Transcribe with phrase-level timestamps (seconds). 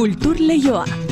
[0.00, 1.09] Kultur Leioa.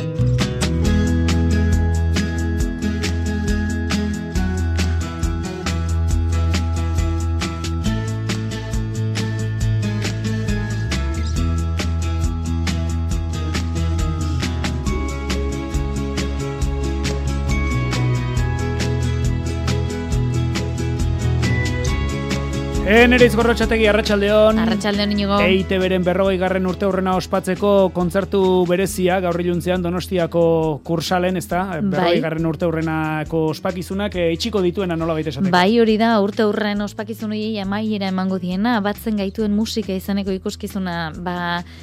[22.89, 24.57] Enereiz gorrotxategi, arratsaldeon.
[24.63, 25.37] Arratxaldeon inigo.
[25.45, 30.45] Eite beren berrogei garren urte horrena ospatzeko kontzertu berezia, gaur iluntzean donostiako
[30.89, 31.67] kursalen, ez da?
[31.75, 31.83] Bai.
[31.93, 35.53] Berrogei garren urte horrenako ospakizunak, e, itxiko dituena nola baita esateko.
[35.53, 41.37] Bai hori da, urte horren ospakizunei amaiera emango diena, batzen gaituen musika izaneko ikuskizuna, ba,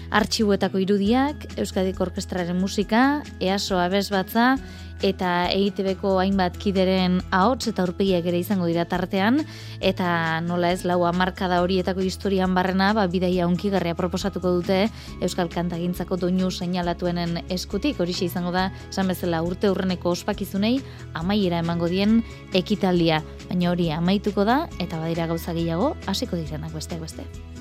[0.09, 4.55] artxibuetako irudiak, Euskadik Orkestraren musika, EASO abez batza,
[5.05, 9.41] eta EITB-ko hainbat kideren ahots eta urpegiak ere izango dira tartean.
[9.79, 14.85] Eta nola ez lau hamarkada horietako historian barrena ba bidaia onkigarria proposatuko dute
[15.21, 17.99] Euskal Kantagintzako doinu seinalatuenen eskutik.
[18.01, 20.79] Hori izango da esan bezala urte urreneko ospakizunei
[21.13, 23.21] amaiera emango dien ekitaldia.
[23.49, 27.54] Baina hori amaituko da eta badira gauza gehiago hasiko direnak beste beste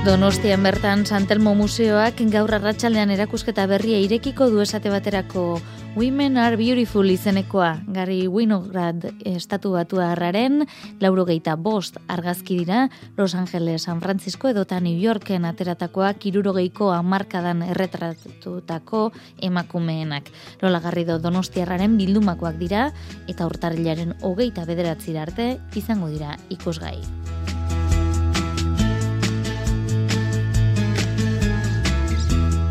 [0.00, 5.60] Donostian bertan Santelmo Museoak gaur arratsaldean erakusketa berria irekiko du esate baterako
[5.92, 7.82] Women are Beautiful izenekoa.
[7.92, 10.64] Gari Winograd estatu batu harraren,
[11.04, 17.60] lauro geita bost argazki dira, Los Angeles, San Francisco edota New Yorken ateratakoa kirurogeiko amarkadan
[17.68, 20.32] erretratutako emakumeenak.
[20.62, 22.88] Lola Garrido Donostiarraren bildumakoak dira
[23.28, 27.02] eta urtarrilaren hogeita bederatzira arte izango dira ikusgai.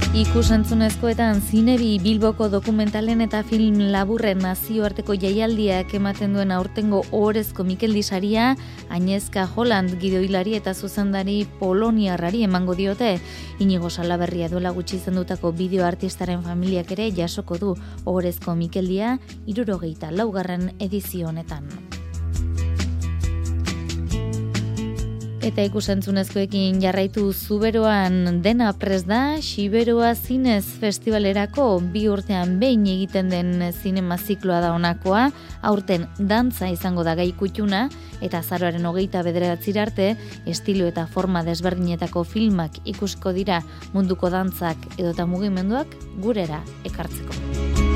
[0.09, 8.55] Ikusentzunezkoetan zinebi Bilboko dokumentalen eta film laburren nazioarteko jaialdiak ematen duen aurtengo orezko Mikel Disaria,
[8.89, 13.19] Ainezka Holland gidoilari eta zuzendari Poloniarrari emango diote.
[13.61, 17.77] Inigo Salaberria duela gutxi zendutako bideo artistaren familiak ere jasoko du
[18.09, 21.69] orezko Mikeldia irurogeita laugarren edizio honetan.
[25.39, 33.64] Eta ikusentzunezkoekin jarraitu zuberoan dena pres da, Siberoa Zinez Festivalerako bi urtean behin egiten den
[33.72, 35.30] zinema zikloa da honakoa,
[35.64, 37.86] aurten dantza izango da gai kutxuna,
[38.20, 40.10] eta zaroaren hogeita bederatzi arte,
[40.45, 43.61] estilo eta forma desberdinetako filmak ikusko dira
[43.94, 47.89] munduko dantzak edota mugimenduak gurera ekartzeko.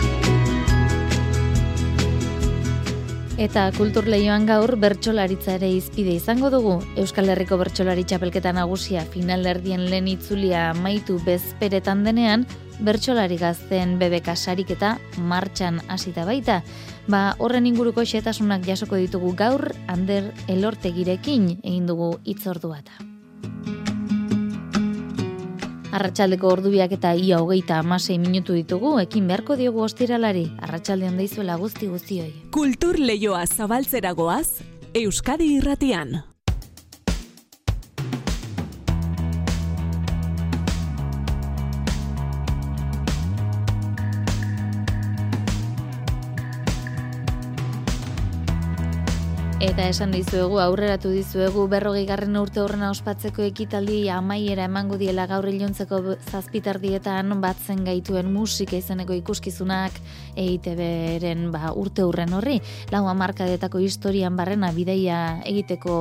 [3.33, 6.75] Eta kultur lehioan gaur bertsolaritza ere izpide izango dugu.
[7.01, 12.45] Euskal Herriko bertsolari txapelketa nagusia final erdien lehen itzulia maitu bezperetan denean,
[12.85, 16.59] bertsolari gazten bebeka sarik eta martxan hasita baita.
[17.07, 23.01] Ba, horren inguruko xetasunak jasoko ditugu gaur, Ander Elortegirekin egin dugu itzordu bata.
[25.93, 31.91] Arratxaldeko ordubiak eta ia hogeita amasei minutu ditugu, ekin beharko diogu ostiralari, arratsaldean daizuela guzti
[31.91, 32.31] guztioi.
[32.57, 34.47] Kultur leioa zabaltzeragoaz,
[34.97, 36.23] Euskadi irratian.
[49.63, 55.47] Eta esan dizuegu, aurreratu dizuegu, berrogei garren urte horrena ospatzeko ekitaldi amaiera emango diela gaur
[55.47, 56.01] iluntzeko
[56.33, 59.95] zazpitardietan batzen gaituen musika izeneko ikuskizunak
[60.35, 62.57] EITB-ren ba, urte hurren horri.
[62.91, 65.95] Lau amarkadetako historian barrena bideia egiteko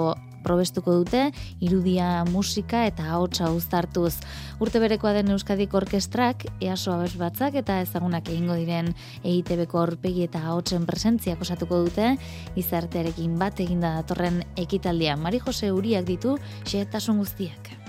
[0.44, 1.30] probestuko dute,
[1.60, 4.14] irudia musika eta ahotsa uztartuz.
[4.62, 8.92] Urte berekoa den Euskadik Orkestrak, easo abes batzak eta ezagunak egingo diren
[9.24, 12.16] EITB-ko aurpegi eta ahotsen presentziak osatuko dute,
[12.56, 15.16] izartearekin bat eginda datorren ekitaldia.
[15.16, 16.38] Mari Jose Uriak ditu,
[16.68, 17.81] xeetasun guztiak.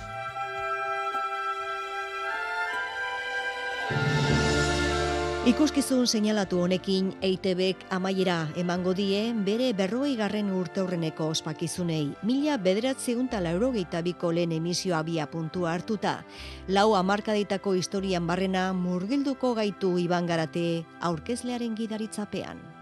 [5.44, 12.14] Ikuskizun seinalatu honekin EITBek amaiera emango die bere berroi garren urte horreneko ospakizunei.
[12.24, 16.22] Mila bederatzi untala eurogeita biko lehen emisioa bia puntu hartuta.
[16.70, 22.73] Lau amarkaditako historian barrena murgilduko gaitu iban garate aurkezlearen gidaritzapean.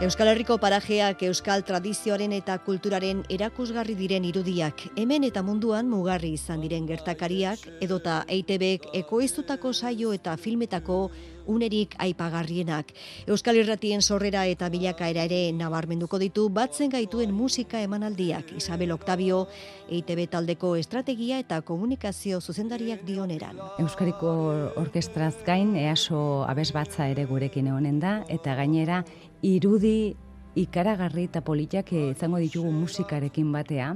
[0.00, 6.64] Euskal Herriko parajeak euskal tradizioaren eta kulturaren erakusgarri diren irudiak, hemen eta munduan mugarri izan
[6.64, 11.10] diren gertakariak, edota EITBek ekoiztutako saio eta filmetako
[11.50, 12.94] unerik aipagarrienak.
[13.28, 18.54] Euskal Irratien sorrera eta bilakaera ere nabarmenduko ditu batzen gaituen musika emanaldiak.
[18.56, 19.46] Isabel Octavio,
[19.90, 23.60] EITB taldeko estrategia eta komunikazio zuzendariak dioneran.
[23.82, 24.32] Euskariko
[24.80, 29.02] orkestraz gain, easo abez batza ere gurekin egonen da, eta gainera
[29.42, 30.16] irudi
[30.58, 33.94] ikaragarri eta politak izango ditugu musikarekin batea,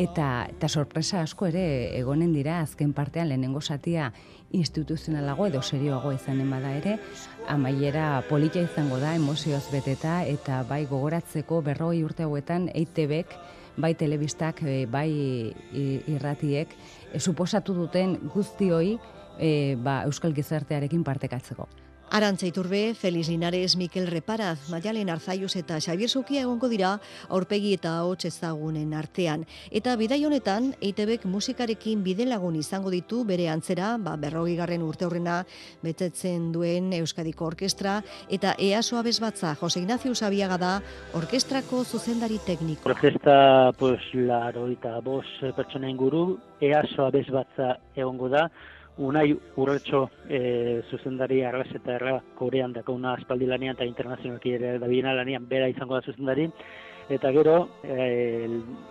[0.00, 1.62] Eta, eta sorpresa asko ere
[1.98, 4.06] egonen dira azken partean lehenengo satia
[4.56, 6.94] instituzionalago edo serioago izanen bada ere,
[7.48, 13.36] amaiera politia izango da, emozioz beteta, eta bai gogoratzeko berroi urte hauetan EITBek,
[13.76, 15.10] bai telebistak, eh, bai
[16.08, 16.72] irratiek,
[17.12, 18.98] e, suposatu duten guztioi
[19.38, 21.68] e, ba, Euskal Gizartearekin partekatzeko.
[22.12, 26.90] Arantza Iturbe, Feliz Linares, Mikel Reparaz, Maialen Arzaius eta Xavier Zukia egongo dira
[27.32, 29.46] aurpegi eta hotz ezagunen artean.
[29.72, 35.38] Eta bidai honetan, EITBek musikarekin bidelagun izango ditu bere antzera, ba, berrogi garren urte horrena
[35.80, 40.74] betetzen duen Euskadiko Orkestra, eta EASO abezbatza, Jose Ignacio Usabiaga da,
[41.16, 42.92] orkestrako zuzendari tekniko.
[42.92, 45.24] Orkestra, pues, laro eta bos
[45.56, 48.50] pertsona inguru, EASO abezbatza egongo da,
[48.98, 54.78] Unai urretxo e, zuzendari arras eta erra korean dako una aspaldi lanian eta internazionalki ere
[54.78, 56.50] da lanian bera izango da zuzendari.
[57.08, 58.48] Eta gero, e,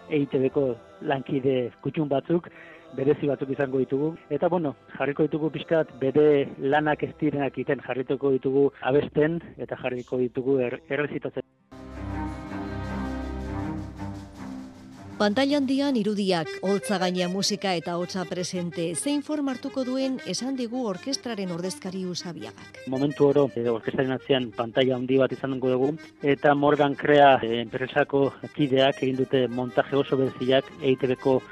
[0.10, 2.50] EITB-ko lankide kutxun batzuk,
[2.96, 4.16] berezi batzuk izango ditugu.
[4.30, 10.18] Eta bueno, jarriko ditugu pixkat bere lanak ez direnak iten jarrituko ditugu abesten eta jarriko
[10.18, 11.46] ditugu er, errezitatzen.
[15.22, 20.82] Pantailan dian irudiak, holtza gaina musika eta hotza presente, zein form hartuko duen esan digu
[20.90, 22.80] orkestraren ordezkari usabiagak.
[22.90, 25.92] Momentu oro, e, orkestraren atzean pantaila handi bat izan dugu,
[26.26, 28.24] eta Morgan Crea e, enpresako
[28.56, 31.44] kideak egin dute montaje oso beziak EITB-ko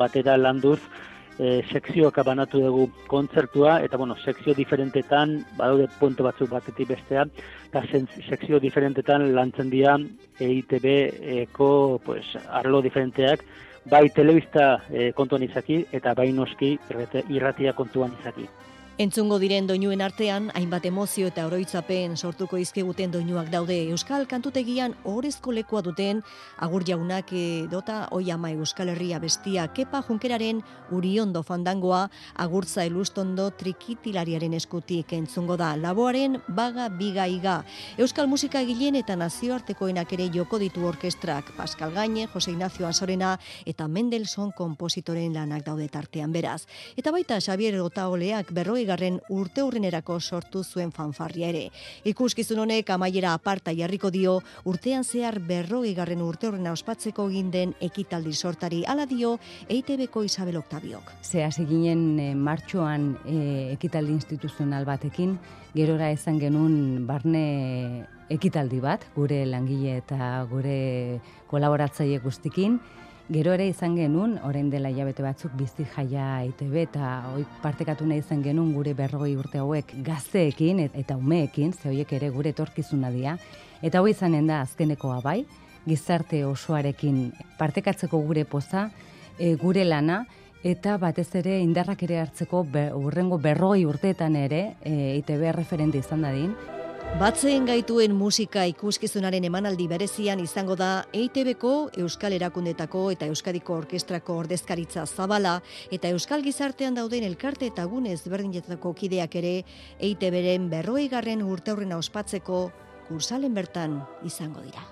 [0.00, 0.80] batera landuz,
[1.38, 7.26] e, sekzioak abanatu dugu kontzertua, eta bueno, sekzio diferentetan, badaude puente batzuk batetik bestea,
[7.70, 7.82] eta
[8.28, 9.96] sekzio diferentetan lantzen dira
[10.40, 11.70] EITB-eko
[12.04, 13.44] pues, arlo diferenteak,
[13.90, 16.76] bai telebista e, kontuan izaki, eta bai noski
[17.28, 18.48] irratia kontuan izaki.
[18.94, 25.50] Entzungo diren doinuen artean, hainbat emozio eta oroitzapen sortuko izkeguten doinuak daude Euskal Kantutegian orezko
[25.50, 26.20] lekua duten
[26.62, 27.32] agur jaunak
[27.72, 30.60] dota oi ama Euskal Herria bestia kepa junkeraren
[30.94, 32.04] uriondo fandangoa
[32.44, 37.64] agurtza elustondo trikitilariaren eskutik entzungo da laboaren baga biga iga.
[37.98, 43.88] Euskal musika egileen eta nazioartekoenak ere joko ditu orkestrak Pascal Gaine, Jose Ignacio Asorena eta
[43.88, 46.62] Mendelssohn kompositoren lanak daude tartean beraz.
[46.94, 51.68] Eta baita Xavier Otaoleak berroi garren urte urrenerako sortu zuen fanfarria ere.
[52.04, 58.32] Ikuskizun honek amaiera aparta jarriko dio urtean zehar berroi garren urte urrena ospatzeko ginden ekitaldi
[58.32, 59.38] sortari ala dio
[59.68, 61.12] EITB-ko Isabel Octabiok.
[61.22, 63.38] Ze hasi ginen e, martxoan e,
[63.74, 65.38] ekitaldi instituzional batekin,
[65.74, 71.20] gerora ezan genuen barne ekitaldi bat, gure langile eta gure
[71.50, 72.78] kolaboratzaile guztikin,
[73.32, 78.20] Gero ere izan genuen, orain dela jabete batzuk bizti jaia ITB eta hoi partekatu nahi
[78.20, 83.38] izan genuen gure berrogei urte hauek gazteekin eta umeekin, ze horiek ere gure etorkizuna dira.
[83.80, 85.46] Eta hoi izanen da azkenekoa bai,
[85.88, 88.90] gizarte osoarekin partekatzeko gure poza,
[89.38, 90.26] e, gure lana,
[90.62, 96.28] eta batez ere indarrak ere hartzeko be, urrengo berrogei urteetan ere e, ITB referente izan
[96.28, 96.52] dadin.
[97.12, 105.04] Batzen gaituen musika ikuskizunaren emanaldi berezian izango da EITB-ko Euskal Erakundetako eta Euskadiko Orkestrako ordezkaritza
[105.06, 105.60] zabala
[105.94, 109.54] eta Euskal Gizartean dauden elkarte eta gune ezberdinetako kideak ere
[110.00, 112.66] EITB-ren berroi garren urteurrena ospatzeko
[113.06, 114.82] kursalen bertan izango dira.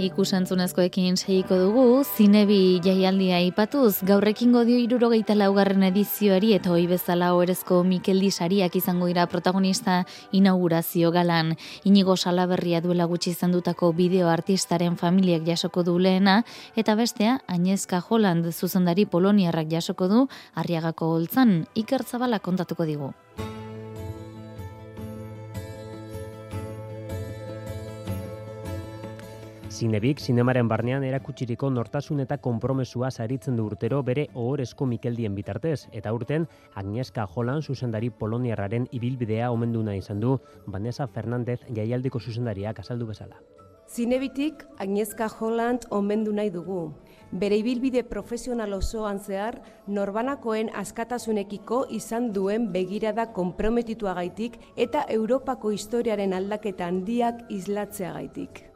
[0.00, 1.82] Ikusantzunezkoekin segiko dugu,
[2.16, 9.10] zinebi jaialdia ipatuz, gaurrekin godio irurogeita laugarren edizioari eta hoi bezala oerezko Mikel Disariak izango
[9.10, 9.98] dira protagonista
[10.32, 11.52] inaugurazio galan.
[11.84, 16.44] Inigo salaberria duela gutxi zendutako bideo artistaren familiak jasoko du lehena,
[16.76, 23.12] eta bestea, Añezka Holland zuzendari Poloniarrak jasoko du, arriagako holtzan, ikertzabala kontatuko digu.
[29.70, 36.10] Zinebik, sinemaren barnean erakutsiriko nortasun eta konpromesua saritzen du urtero bere ohorezko Mikeldien bitartez, eta
[36.12, 40.32] urten Agnieszka Holland zuzendari Poloniarraren ibilbidea omenduna izan du
[40.66, 43.38] Vanessa Fernandez jaialdiko zuzendariak azaldu bezala.
[43.86, 46.80] Zinebitik Agnieszka Holland omendu nahi dugu.
[47.30, 56.90] Bere ibilbide profesional osoan zehar, norbanakoen askatasunekiko izan duen begirada konprometituagaitik eta Europako historiaren aldaketa
[56.90, 58.69] handiak islatzeagaitik.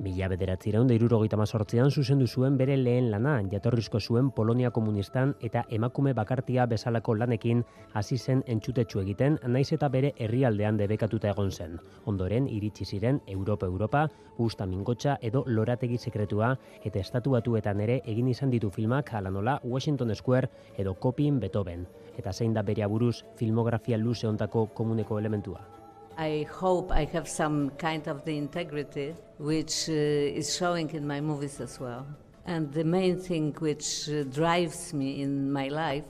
[0.00, 5.66] Mila bederatzireun da irurogeita mazortzean zuzendu zuen bere lehen lana, jatorrizko zuen Polonia komunistan eta
[5.76, 7.60] emakume bakartia bezalako lanekin
[7.92, 11.74] hasi zen entzutetsu egiten, naiz eta bere herrialdean debekatuta egon zen.
[12.06, 14.06] Ondoren, iritsi ziren Europa-Europa,
[14.38, 20.48] Usta Mingotxa edo Lorategi Sekretua eta estatuatuetan ere egin izan ditu filmak alanola Washington Square
[20.78, 21.84] edo Copin Beethoven.
[22.16, 25.79] Eta zein da bere aburuz filmografia luze ontako komuneko elementua.
[26.20, 31.22] I hope I have some kind of the integrity which uh, is showing in my
[31.22, 32.06] movies as well.
[32.44, 36.04] And the main thing which uh, drives me in my life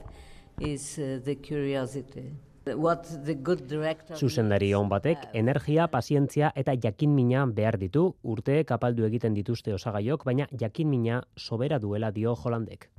[0.59, 2.33] is uh, the curiosity.
[2.65, 8.09] What the good director Zuzendari on batek energia, pazientzia eta jakinmina behar ditu.
[8.21, 12.89] Urte kapaldu egiten dituzte osagaiok, baina jakinmina sobera duela dio Holandek.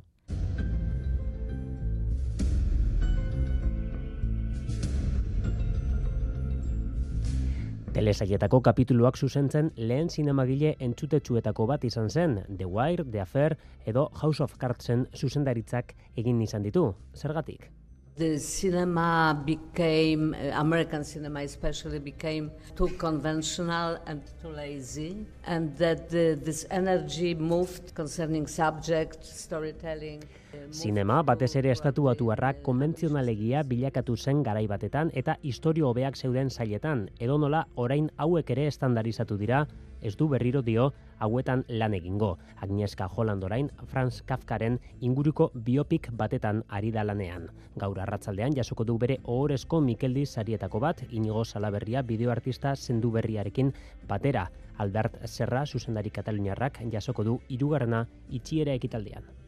[7.93, 14.41] Telesaietako kapituluak zuzentzen lehen zinemagile entzutetsuetako bat izan zen, The Wire, The Affair edo House
[14.41, 16.87] of Cardsen zuzendaritzak egin izan ditu.
[17.13, 17.69] Zergatik?
[18.15, 26.11] The cinema became, uh, American cinema especially, became too conventional and too lazy, and that
[26.11, 30.23] the, this energy moved concerning subject, storytelling.
[30.71, 37.39] Zinema batez ere estatuatuarrak konbentzionalegia bilakatu zen garai batetan eta historio hobeak zeuden zailetan, edo
[37.39, 39.65] nola orain hauek ere estandarizatu dira,
[40.03, 42.39] ez du berriro dio hauetan lan egingo.
[42.61, 47.49] Agnieszka Holland orain Franz Kafkaren inguruko biopik batetan ari da lanean.
[47.77, 53.73] Gaur arratsaldean jasoko du bere ohorezko Mikeldi sarietako bat, inigo salaberria bideoartista zendu berriarekin
[54.09, 54.51] batera.
[54.79, 59.42] Albert Serra, zuzendari kataluniarrak, jasoko du irugarrena itxiera ekitaldean.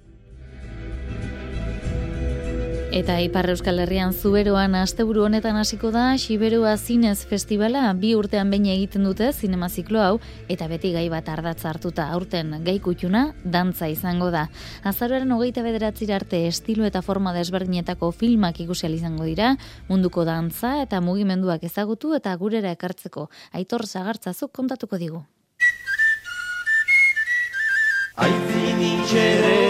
[2.95, 8.69] Eta Ipar Euskal Herrian zuberoan asteburu honetan hasiko da Xiberua Zinez Festivala bi urtean behin
[8.71, 13.89] egiten dute zinema ziklo hau eta beti gai bat ardatz hartuta aurten gai kutxuna dantza
[13.91, 14.45] izango da.
[14.87, 19.57] Azaroaren hogeita bederatzir arte estilo eta forma desberdinetako filmak ikusial izango dira
[19.91, 23.27] munduko dantza eta mugimenduak ezagutu eta gurera ekartzeko
[23.59, 25.27] aitor zagartzazuk kontatuko digu.
[28.15, 29.64] Aitzinitxere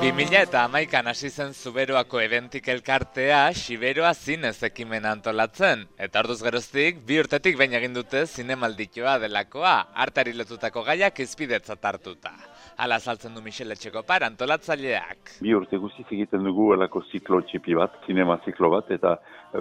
[0.00, 7.02] 2000 eta amaikan hasi zen Zuberoako eventik elkartea Siberoa zinez ekimen antolatzen, eta orduz geroztik
[7.04, 12.32] bi urtetik bain egin dute zinemalditioa delakoa, hartari lotutako gaiak izpidetzat hartuta.
[12.80, 15.34] Hala saltzen du Michele Etxekopar antolatzaileak.
[15.44, 19.18] Bi urte guztiz egiten dugu alako ziklo txipi bat, zinema ziklo bat, eta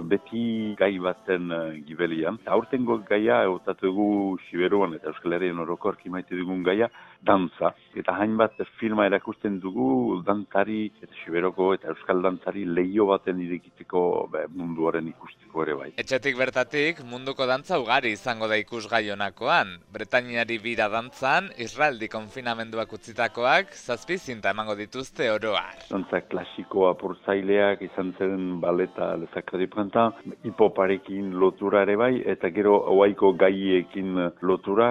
[0.08, 2.38] beti gai baten uh, gibelian.
[2.46, 6.90] Aurtengo gaia eutatu dugu Siberuan eta Euskal Herrian orokorki maite dugun gaia,
[7.26, 7.74] dantza.
[7.98, 14.46] Eta hainbat filma erakusten dugu dantari eta Siberoko eta Euskal dantzari leio baten irekiteko be,
[14.56, 15.90] munduaren ikusteko ere bai.
[16.00, 19.76] Etxetik bertatik munduko dantza ugari izango da ikusgai honakoan.
[19.92, 25.74] Bretainiari bira dantzan, Israeldi konfinamenduak utzitakoak, zazpi zinta emango dituzte oroar.
[25.90, 30.04] Dantza klasikoa porzaileak izan zen baleta lezakra dipanta,
[30.46, 34.14] hipoparekin lotura ere bai, eta gero oaiko gaiekin
[34.46, 34.90] lotura,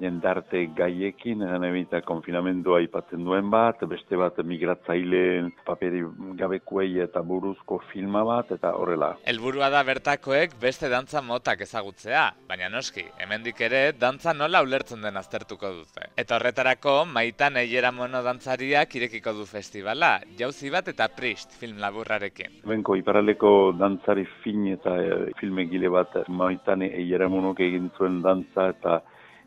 [0.00, 1.44] jendarte gaiekin,
[1.80, 6.02] eta konfinamendua aipatzen duen bat, beste bat migratzaileen paperi
[6.36, 9.14] gabekuei eta buruzko filma bat, eta horrela.
[9.24, 15.16] Helburua da bertakoek beste dantza motak ezagutzea, baina noski, hemendik ere dantza nola ulertzen den
[15.16, 16.10] aztertuko dute.
[16.20, 16.98] Eta horretarako,
[17.46, 22.62] maitan eiera mono dantzariak irekiko du festivala, jauzi bat eta prist film laburrarekin.
[22.66, 28.96] Benko, iparaleko dantzari fin eta e, filmegile bat, maitan eiera monok egin zuen dantza eta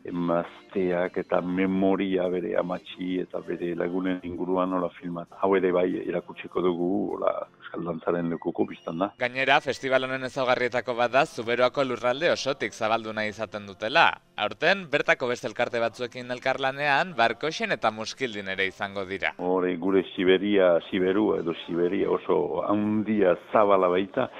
[0.04, 5.28] emazteak eta memoria bere amatxi eta bere lagunen inguruan nola filmat.
[5.42, 9.10] Hau ere bai irakutsiko dugu, hola, euskal dantzaren lekuko biztan da.
[9.20, 14.08] Gainera, festival honen ezaugarrietako bat da, zuberoako lurralde osotik zabaldu nahi izaten dutela.
[14.40, 19.34] Aurten, bertako beste elkarte batzuekin elkarlanean, barkoxen eta muskildin ere izango dira.
[19.38, 24.30] Hore, gure Siberia, Siberu edo Siberia oso handia zabala baita,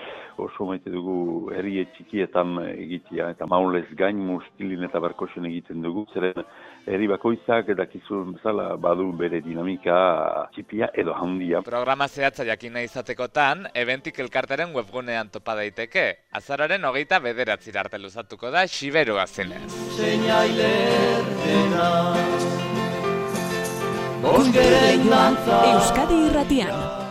[0.46, 6.44] oso maite dugu herri txikietan egitea, eta maulez gain muskildin eta barkoxen egiten dugu, zeren
[6.86, 9.96] herri bakoitzak eta kizun bezala badu bere dinamika
[10.54, 11.62] txipia edo handia.
[11.66, 16.06] Programa zehatza jakina izatekotan, eventik elkartaren webgunean topa daiteke.
[16.32, 19.68] Azararen hogeita bederatzi arte luzatuko da Siberu zinez.
[25.70, 27.09] Euskadi irratian.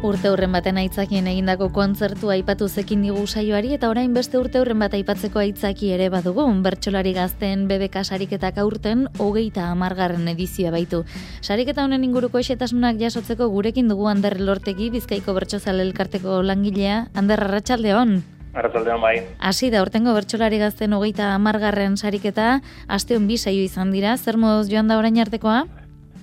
[0.00, 4.80] Urte hurren baten aitzakien egindako kontzertu aipatu zekin digu saioari eta orain beste urte hurren
[4.80, 6.46] bat aipatzeko aitzaki ere badugu.
[6.64, 11.02] Bertsolari gazten BBK sariketak aurten hogeita amargarren edizioa baitu.
[11.42, 17.04] Sariketa honen inguruko esetasunak jasotzeko gurekin dugu Ander Lortegi Bizkaiko Bertsozale elkarteko langilea.
[17.14, 18.22] Ander Arratsaldeon.
[18.54, 19.14] Arratsaldeon bai.
[19.38, 24.72] Hasi da urtengo bertsolari gazten hogeita amargarren sariketa, asteon bi saio izan dira, zer moduz
[24.72, 25.66] joan da orain artekoa?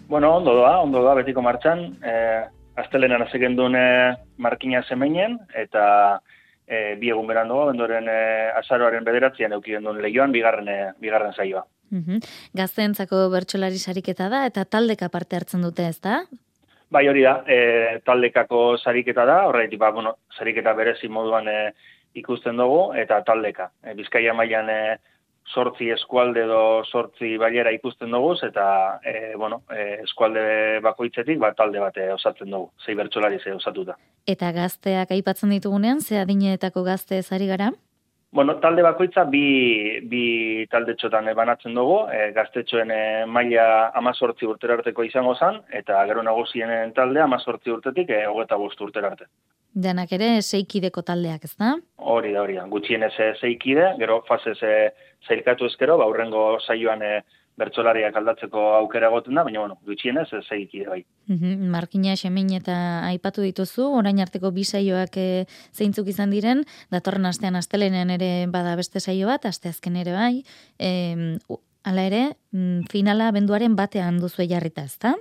[0.09, 1.91] Bueno, ondo doa, ondo doa betiko martxan.
[2.01, 3.87] Eh, astelenan hasi genduen e,
[4.37, 5.85] markina zemeinen, eta
[6.67, 8.19] e, bi egun berandu, bendoren e,
[8.59, 11.65] azaroaren bederatzean euki genduen lehioan, bigarren, e, bigarren zaioa.
[11.91, 12.19] Mm
[12.57, 16.21] Gazteentzako bertsolari sariketa da, eta taldeka parte hartzen dute ez da?
[16.91, 21.59] Bai hori da, e, taldekako sariketa da, horretik, ba, bueno, sariketa berezi moduan e,
[22.19, 23.71] ikusten dugu, eta taldeka.
[23.83, 24.81] E, Bizkaia mailan e,
[25.53, 31.79] sortzi eskualde edo sortzi bailera ikusten dugu, eta e, bueno, e, eskualde bakoitzetik bat talde
[31.79, 33.97] bate osatzen dugu, zei bertsolari ze osatuta.
[34.27, 37.71] Eta gazteak aipatzen ditugunean, ze adineetako gazte ezari gara?
[38.29, 44.75] Bueno, talde bakoitza bi, bi talde txotan banatzen dugu, e, gaztetxoen e, maila amazortzi urtera
[44.75, 49.29] arteko izango zen, eta gero nagusienen talde amazortzi urtetik e, hogeta bost urtera arte.
[49.87, 51.71] Denak ere, seikideko taldeak, ez da?
[52.13, 52.67] Hori da, hori da.
[52.67, 54.75] Gutxienez seikide, gero fazez e,
[55.27, 57.13] zailkatu ezkero, ba, urrengo saioan e,
[57.57, 60.99] bertsolariak aldatzeko aukera goten da, baina, bueno, gutxienez e, zeikide bai.
[61.31, 62.77] Mm Markina Xemin eta
[63.09, 68.75] aipatu dituzu, orain arteko bi saioak e, zeintzuk izan diren, datorren astean astelenean ere bada
[68.79, 70.43] beste saio bat, asteazken ere bai,
[70.79, 70.91] e,
[71.87, 72.21] Hala ere,
[72.51, 75.13] mm, finala benduaren batean duzu jarrita, ezta?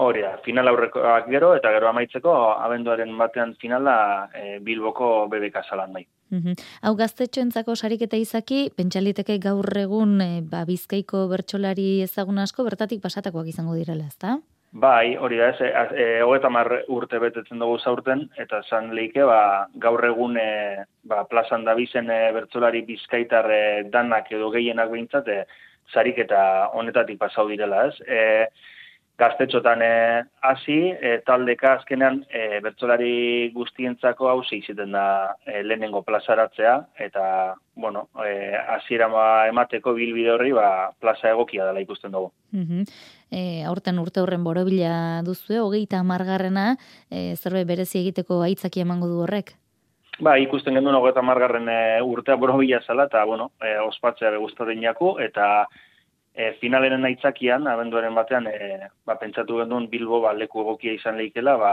[0.00, 2.32] Hori da, final aurrekoak gero, eta gero amaitzeko,
[2.64, 3.96] abenduaren batean finala
[4.32, 6.06] e, Bilboko BBK salan bai.
[6.82, 13.46] Hau gaztetxoentzako sariketa izaki, pentsaliteke gaur egun e, ba, bizkaiko bertsolari ezagun asko, bertatik pasatakoak
[13.52, 14.38] izango direla, ezta?
[14.76, 19.68] Bai, hori da, ez, e, hogeta mar urte betetzen dugu zaurten, eta zan leike, ba,
[19.80, 25.28] gaur egun e, ba, plazan da bizen e, bertsolari bizkaitar e, danak edo gehienak behintzat,
[25.28, 25.44] e,
[25.94, 27.94] sariketa honetatik pasau direla, ez?
[28.02, 28.48] E,
[29.18, 36.74] gaztetxotan eh, hasi, e, taldeka azkenean e, bertsolari guztientzako hau iziten da e, lehenengo plazaratzea,
[37.00, 39.08] eta, bueno, e, hasiera
[39.48, 42.32] emateko bilbide horri, ba, plaza egokia dela ikusten dugu.
[42.52, 42.84] Mm
[43.30, 46.74] e, aurten urte horren borobila duzu, hogeita margarrena,
[47.10, 49.54] e, zerbait berezi egiteko aitzaki emango du horrek?
[50.20, 55.16] Ba, ikusten genuen hogeita margarren e, urtea borobila zala, eta, bueno, e, ospatzea beguztaten jaku,
[55.20, 55.66] eta
[56.36, 61.56] e, finaleren aitzakian, abenduaren batean, e, ba, pentsatu genuen Bilbo ba, leku egokia izan lehikela,
[61.60, 61.72] ba,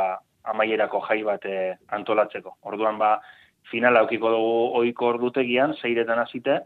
[0.54, 1.58] amaierako jai bat e,
[1.97, 2.58] antolatzeko.
[2.71, 3.17] Orduan, ba,
[3.71, 6.62] finala aukiko dugu oiko ordutegian, zeiretan hasite,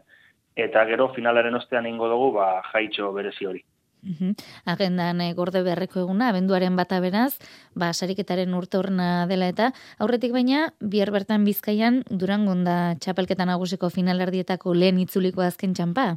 [0.58, 3.64] eta gero finalaren ostean ingo dugu ba, jaitxo berezi hori.
[3.98, 4.34] Uhum.
[4.70, 7.32] Agendan e, gorde beharreko eguna, abenduaren bata beraz,
[7.74, 14.74] ba, sariketaren urte horrena dela eta, aurretik baina, bihar bertan bizkaian, durangonda txapelketan agusiko finalerdietako
[14.78, 16.12] lehen itzuliko azken txampa?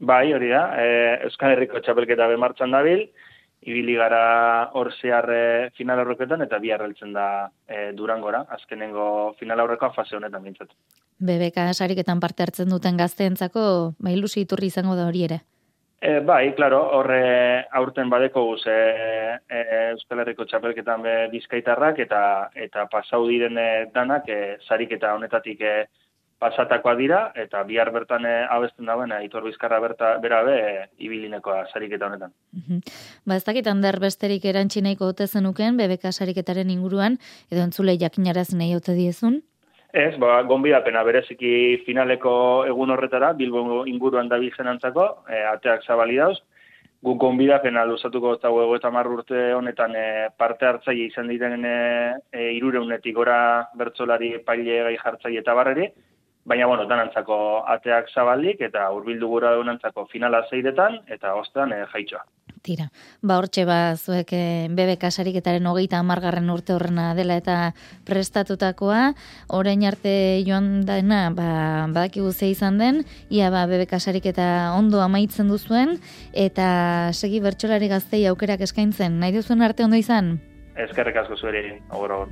[0.00, 0.92] Bai, hori da, e,
[1.26, 3.02] Euskal Herriko txapelketa bemartzan dabil,
[3.68, 5.42] ibili gara hor zehar e,
[5.76, 7.26] final aurreketan eta bihar heltzen da
[7.68, 10.72] e, durangora, azkenengo final aurrekoa fase honetan bintzat.
[11.20, 13.62] BBK sariketan parte hartzen duten gazteentzako,
[14.00, 15.42] bai ilusi iturri izango da hori ere?
[16.00, 18.80] E, bai, claro, horre aurten badeko guz e,
[19.52, 22.22] e, Euskal Herriko txapelketan be bizkaitarrak eta
[22.56, 23.60] eta pasau diren
[23.92, 25.74] danak e, sariketa honetatik e,
[26.40, 31.66] pasatakoa dira, eta bihar bertan e, abesten dauen, Aitor Bizkarra berta, bera be, e, ibilinekoa
[31.68, 32.32] sariketa honetan.
[33.28, 37.20] Ba, ez dakit handar besterik erantxinaiko ote zenuken, BBK sariketaren inguruan,
[37.52, 39.42] edo entzule jakinaraz nahi ote diezun?
[39.92, 42.32] Ez, ba, gonbidapena bereziki finaleko
[42.70, 46.38] egun horretara, Bilbo inguruan da antzako, e, ateak zabali dauz,
[47.02, 53.14] guk gonbidapena luzatuko eta huego eta urte honetan e, parte hartzaile izan diren e, irureunetik
[53.14, 55.88] gora bertzolari paile gai jartzaile eta barreri,
[56.44, 57.36] Baina, bueno, danantzako
[57.68, 62.24] ateak zabaldik eta hurbildu gura dunantzako finala zeiretan eta ostean e, jaitxoa.
[62.60, 62.90] Tira,
[63.24, 67.72] ba hortxe ba zuek eh, BBK sariketaren hogeita amargarren urte horrena dela eta
[68.08, 69.14] prestatutakoa,
[69.56, 70.12] orain arte
[70.44, 71.48] joan dena, ba,
[71.88, 75.96] badakigu ze izan den, ia ba BBK sariketa ondo amaitzen duzuen,
[76.32, 80.36] eta segi bertsolari gaztei aukerak eskaintzen, nahi duzuen arte ondo izan?
[80.76, 82.28] Ezkerrek asko zueri, agor,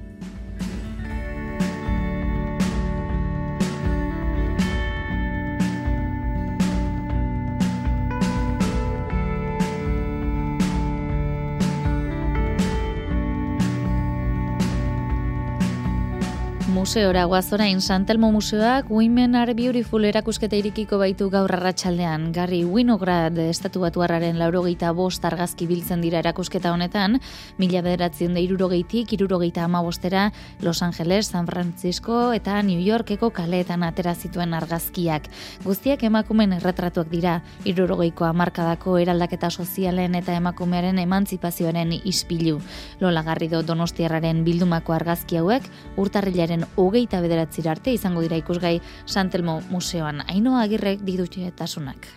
[16.78, 22.28] Museora guazorain Santelmo Museoak Women Are Beautiful erakusketa irikiko baitu gaur arratsaldean.
[22.30, 27.18] Garri Winograd estatu batuarraren laurogeita bost argazki biltzen dira erakusketa honetan,
[27.58, 30.28] mila bederatzen da irurogeitik, irurogeita amabostera
[30.62, 35.26] Los Angeles, San Francisco eta New Yorkeko kaleetan atera zituen argazkiak.
[35.66, 42.62] Guztiak emakumen erretratuak dira, irurogeiko amarkadako eraldaketa sozialen eta emakumearen emantzipazioaren ispilu.
[43.00, 45.66] Lola Garrido Donostiarraren bildumako argazki hauek,
[45.98, 50.22] urtarrilaren hogeita bederatzira arte izango dira ikusgai Santelmo Museoan.
[50.28, 52.08] Aino agirrek didutxe tasunak.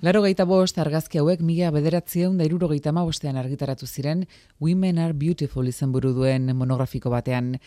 [0.00, 4.26] Laro geita bost argazki hauek mila bederatzieun da iruro geita argitaratu ziren
[4.60, 7.58] Women are Beautiful izan buru duen monografiko batean.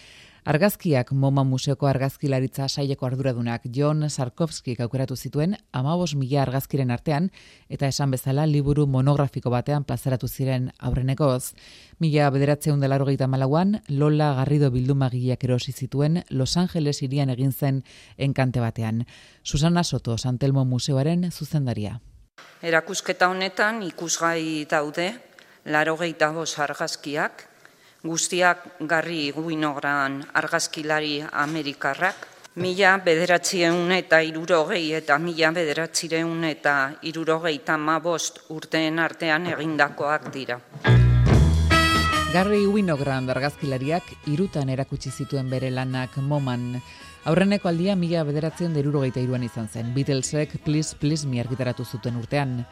[0.44, 7.28] Argazkiak MoMA Museoko argazkilaritza saileko arduradunak John Sarkovski aukeratu zituen amabos mila argazkiren artean
[7.70, 11.54] eta esan bezala liburu monografiko batean plazaratu ziren aurrenekoz.
[12.00, 17.84] Mila bederatzeun delaro gehieta malauan, Lola Garrido bildumagiak erosi zituen Los Angeles irian egin zen
[18.18, 19.06] enkante batean.
[19.44, 22.00] Susana Soto, Santelmo Museoaren zuzendaria.
[22.64, 25.14] Erakusketa honetan ikusgai daude,
[25.66, 27.51] laro gehieta argazkiak,
[28.04, 37.62] guztiak garri guinogran argazkilari amerikarrak, mila bederatzieun eta irurogei eta mila bederatzireun eta irurogei
[38.04, 40.60] bost urteen artean egindakoak dira.
[42.34, 46.82] Garri Winogrand argazkilariak irutan erakutsi zituen bere lanak moman.
[47.22, 49.92] Aurreneko aldia mila bederatzen derurogeita iruan izan zen.
[49.94, 52.64] Beatlesek Please Please mi argitaratu zuten urtean.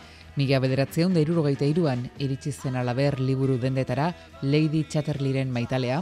[0.42, 4.08] Mila bederatzeun da irurogeita iruan iritsi zen alaber liburu dendetara
[4.42, 6.00] Lady Chatterleyren maitalea,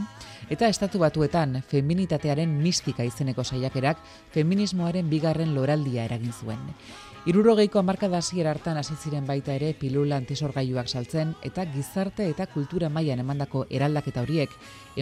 [0.48, 4.00] eta estatu batuetan feminitatearen mistika izeneko saiakerak
[4.32, 6.64] feminismoaren bigarren loraldia eragin zuen.
[7.28, 12.88] Irurogeiko amarka dasier hartan hasi ziren baita ere pilula antisorgailuak saltzen eta gizarte eta kultura
[12.88, 14.54] mailan emandako eraldaketa horiek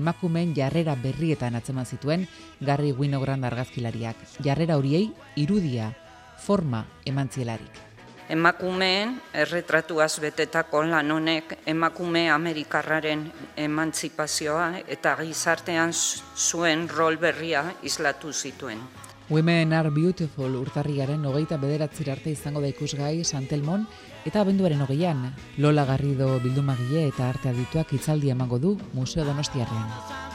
[0.03, 2.27] emakumen jarrera berrietan atzeman zituen
[2.59, 4.27] Garri Winogrand argazkilariak.
[4.43, 5.93] Jarrera horiei irudia,
[6.49, 7.87] forma emantzielarik
[8.29, 13.23] emakumeen erretratuaz betetako lan honek emakume amerikarraren
[13.69, 18.83] emantzipazioa eta gizartean zuen rol berria islatu zituen.
[19.29, 23.83] Women are beautiful urtarriaren hogeita bederatzir arte izango da ikusgai Santelmon
[24.25, 25.25] eta abenduaren hogeian
[25.59, 30.26] Lola Garrido bildumagile eta arte adituak itzaldi emango du Museo Donostiarrean.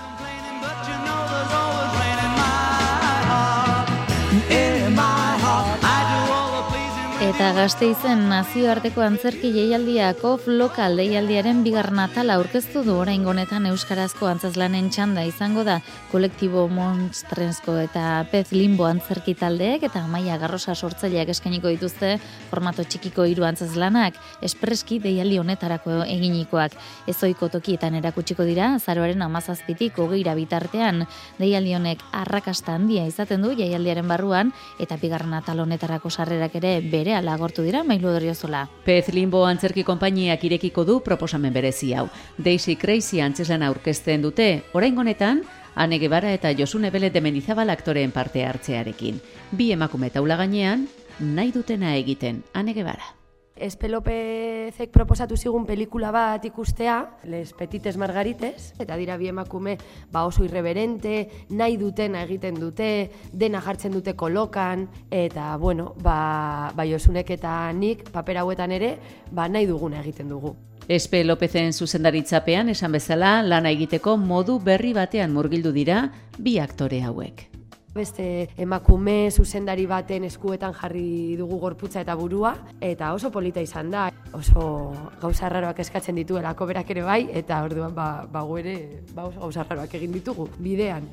[7.32, 12.98] Eta gazte izen nazioarteko antzerki jeialdiako flokal deialdiaren bigar natala aurkeztu du.
[13.00, 15.78] Orain gonetan Euskarazko antzazlanen txanda izango da.
[16.12, 22.18] Kolektibo monstrensko eta pez limbo antzerki taldeek eta maia garrosa sortzaileak eskainiko dituzte
[22.50, 26.76] formato txikiko hiru antzazlanak espreski deialdi honetarako eginikoak.
[27.16, 31.06] Ezoiko tokietan erakutsiko dira, zaroaren amazazpitik ogeira bitartean.
[31.40, 34.52] Deialdi honek arrakasta handia izaten du jaialdiaren barruan
[34.84, 38.66] eta bigarren atal honetarako sarrerak ere bere lagortu dira mailu odoriozola.
[38.86, 42.08] Pez Limbo antzerki konpainiak irekiko du proposamen berezi hau.
[42.38, 45.44] Daisy Crazy antzesan aurkezten dute, orain honetan,
[45.76, 49.22] Ane Gebara eta Josune Bele de Mendizabal aktoreen parte hartzearekin.
[49.52, 50.88] Bi emakume taula gainean,
[51.20, 53.21] nahi dutena egiten, Ane Gebara.
[53.62, 56.96] Espelopezek proposatu zigun pelikula bat ikustea,
[57.30, 59.76] Les Petites Margarites, eta dira bi emakume
[60.12, 62.90] ba oso irreverente, nahi dutena egiten dute,
[63.32, 68.96] dena jartzen dute kolokan, eta bueno, ba, ba Josunek eta nik paper hauetan ere,
[69.30, 70.56] ba nahi duguna egiten dugu.
[70.90, 76.08] Espe Lopezen zuzendaritzapean esan bezala lana egiteko modu berri batean murgildu dira
[76.40, 77.51] bi aktore hauek
[77.94, 84.10] beste emakume zuzendari baten eskuetan jarri dugu gorputza eta burua, eta oso polita izan da,
[84.34, 89.40] oso gauza raroak eskatzen dituelako berak ere bai, eta orduan ba, ba ere ba oso
[89.40, 91.10] gauza raroak egin ditugu bidean.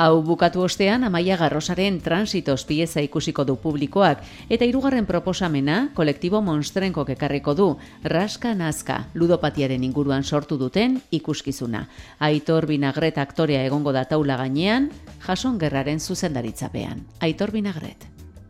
[0.00, 7.04] Hau bukatu ostean Amaia Garrosaren transitos pieza ikusiko du publikoak eta hirugarren proposamena kolektibo monstrenko
[7.12, 7.66] ekarriko du
[8.02, 11.84] Raska Nazka ludopatiaren inguruan sortu duten ikuskizuna.
[12.18, 14.88] Aitor Binagret aktorea egongo da taula gainean,
[15.26, 17.04] Jason Gerraren zuzendaritzapean.
[17.20, 18.08] Aitor Binagret.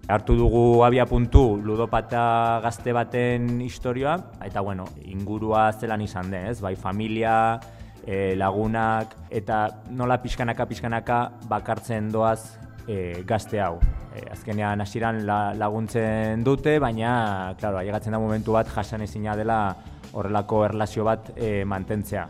[0.08, 6.60] Hartu dugu abia puntu ludopata gazte baten historioa, eta bueno, ingurua zelan izan den, ez?
[6.60, 7.60] Bai familia,
[8.06, 13.78] e, lagunak eta nola pixkanaka pixkanaka bakartzen doaz e, gazte hau.
[14.14, 19.76] E, azkenean hasieran laguntzen dute, baina claro, ailegatzen da momentu bat jasan ezina dela
[20.12, 22.28] horrelako erlazio bat e, mantentzea.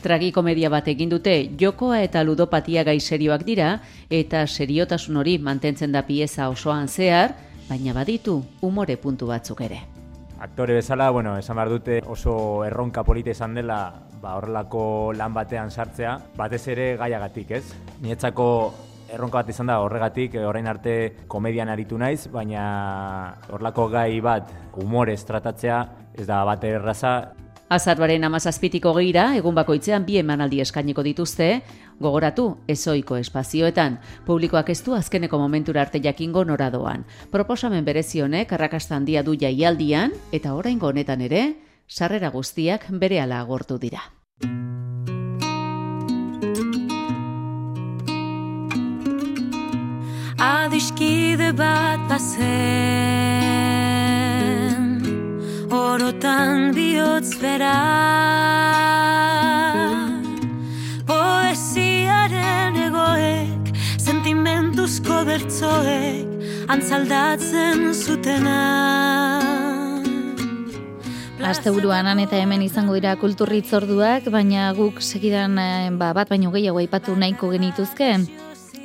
[0.00, 3.74] Tragikomedia bat egin dute jokoa eta ludopatia gai serioak dira
[4.08, 7.34] eta seriotasun hori mantentzen da pieza osoan zehar,
[7.68, 9.82] baina baditu umore puntu batzuk ere.
[10.40, 15.70] Aktore bezala, bueno, esan behar dute oso erronka polita izan dela ba, horrelako lan batean
[15.70, 17.64] sartzea, batez ere gaiagatik, ez?
[18.04, 18.46] Nietzako
[19.10, 20.94] erronka bat izan da horregatik, eh, orain arte
[21.28, 27.32] komedian aritu naiz, baina horlako gai bat humorez tratatzea ez da bat erraza.
[27.70, 31.62] Azarbaren amazazpitiko geira, egun bakoitzean bi emanaldi eskainiko dituzte,
[32.02, 37.04] gogoratu, ezoiko espazioetan, publikoak ez du azkeneko momentura arte jakingo noradoan.
[37.30, 41.44] Proposamen berezionek arrakasta handia du jaialdian, eta oraingo honetan ere,
[41.90, 44.00] sarrera guztiak bere ala agortu dira.
[50.40, 52.38] Adiskide bat bazen
[55.68, 57.74] Orotan bihotz bera
[61.10, 63.72] Poesiaren egoek
[64.06, 66.28] Sentimentuzko bertzoek
[66.72, 69.69] Antzaldatzen zutena
[71.40, 76.82] Aste buruan eta hemen izango dira kulturritzorduak, baina guk segidan eh, ba, bat baino gehiago
[76.82, 78.12] aipatu nahiko genituzke.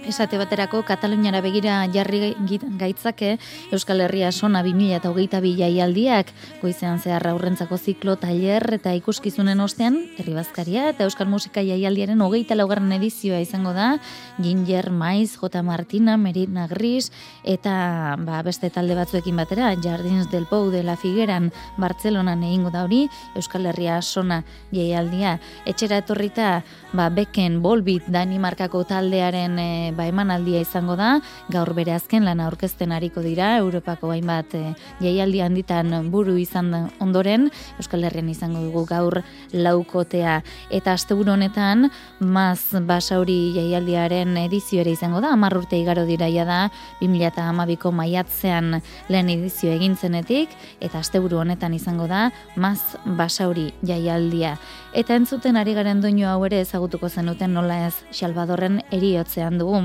[0.05, 2.35] Esate baterako Kataluniara begira jarri
[2.77, 3.39] gaitzake
[3.73, 6.29] Euskal Herria sona 2008 jaialdiak
[6.61, 12.53] goizean zehar aurrentzako ziklo tailer eta ikuskizunen ostean herri bazkaria eta Euskal Musika jaialdiaren hogeita
[12.53, 13.95] laugarren edizioa izango da
[14.37, 15.63] Ginger Maiz, J.
[15.65, 17.09] Martina, Merina Gris
[17.41, 21.49] eta ba, beste talde batzuekin batera Jardins del Pou de la Figueran
[21.81, 26.61] Bartzelonan egingo da hori Euskal Herria sona jaialdia etxera etorrita
[26.93, 31.19] ba, beken bolbit Danimarkako taldearen e, ba, emanaldia izango da,
[31.51, 34.63] gaur bere azken lan aurkezten ariko dira, Europako hainbat e,
[35.01, 36.71] jaialdi handitan buru izan
[37.03, 39.21] ondoren, Euskal Herrian izango dugu gaur
[39.53, 40.41] laukotea.
[40.69, 46.59] Eta asteburu honetan, maz basauri jaialdiaren edizio ere izango da, amar urte igaro diraia da,
[47.01, 48.79] 2008ko maiatzean
[49.09, 50.53] lehen edizio egintzenetik,
[50.83, 52.79] eta asteburu honetan izango da, maz
[53.17, 54.55] basauri jaialdia.
[54.95, 59.84] Eta entzuten ari garen doinu hau ere ezagutuko zenuten nola ez Salvadorren eriotzean dugu.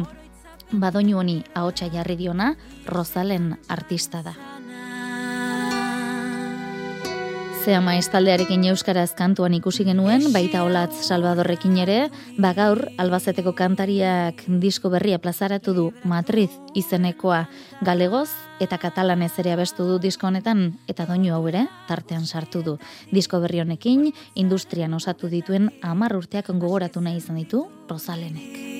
[0.72, 2.54] Badoinu honi ahotsa jarri diona
[2.86, 4.36] Rosalen artista da.
[7.60, 11.98] Zea maestaldearekin euskaraz kantuan ikusi genuen, baita olatz Salvadorrekin ere,
[12.40, 17.42] bagaur albazeteko kantariak disko berria plazaratu du Matriz izenekoa
[17.84, 18.30] galegoz
[18.64, 22.78] eta katalanez ere abestu du disko honetan eta doinu hau ere tartean sartu du.
[23.12, 28.79] Disko berri honekin industrian osatu dituen hamar urteak gogoratu nahi izan ditu Rosalenek.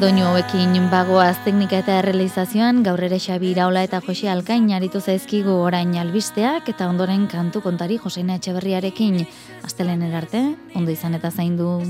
[0.00, 5.54] Doinu hauekin bagoaz teknika eta realizazioan gaur ere Xabi Iraola eta Jose Alkain aritu zaizkigu
[5.68, 9.24] orain albisteak eta ondoren kantu kontari Joseina Etxeberriarekin
[9.64, 11.80] astelen erarte ondo izan eta zaindu.